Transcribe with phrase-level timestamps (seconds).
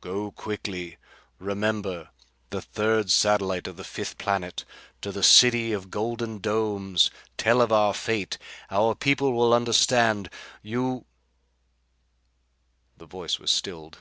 [0.00, 0.96] Go quickly.
[1.38, 2.08] Remember
[2.48, 4.64] the third satellite of the fifth planet
[5.02, 7.10] to the city of golden domes.
[7.36, 8.38] Tell of our fate.
[8.70, 10.30] Our people will understand.
[10.62, 11.04] You"
[12.96, 13.98] The voice was stilled.